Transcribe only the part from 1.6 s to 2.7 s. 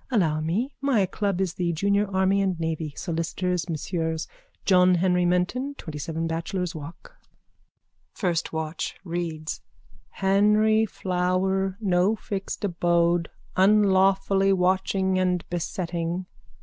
Junior Army and